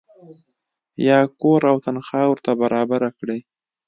[1.07, 3.39] یا کور او تنخوا ورته برابره کړي.